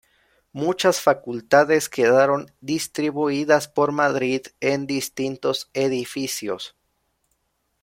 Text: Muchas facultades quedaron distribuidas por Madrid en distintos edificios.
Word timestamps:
Muchas 0.51 0.99
facultades 0.99 1.87
quedaron 1.87 2.49
distribuidas 2.59 3.67
por 3.67 3.91
Madrid 3.91 4.41
en 4.59 4.87
distintos 4.87 5.69
edificios. 5.75 6.75